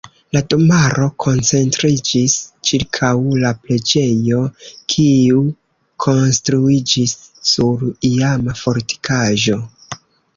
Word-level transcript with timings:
La 0.35 0.39
domaro 0.51 1.07
koncentriĝis 1.23 2.37
ĉirkaŭ 2.69 3.11
la 3.43 3.51
preĝejo 3.65 4.39
kiu 4.93 5.43
konstruiĝis 6.07 7.13
sur 7.51 7.85
iama 8.11 8.57
fortikaĵo. 8.63 9.59